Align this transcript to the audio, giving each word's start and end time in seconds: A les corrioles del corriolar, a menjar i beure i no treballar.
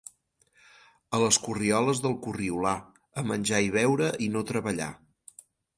A 1.17 1.19
les 1.25 1.37
corrioles 1.47 2.01
del 2.07 2.17
corriolar, 2.25 2.75
a 3.23 3.29
menjar 3.33 3.65
i 3.69 3.73
beure 3.81 4.13
i 4.29 4.35
no 4.39 4.47
treballar. 4.55 4.95